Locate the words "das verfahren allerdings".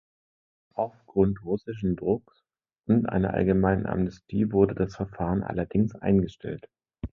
4.73-5.93